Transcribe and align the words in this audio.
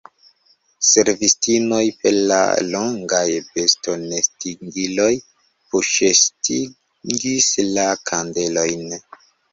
Servistinoj 0.91 1.81
per 1.99 2.15
la 2.31 2.39
longaj 2.69 3.21
bastonestingiloj 3.57 5.11
puŝestingis 5.75 7.51
la 7.77 7.85
kandelojn. 8.13 8.87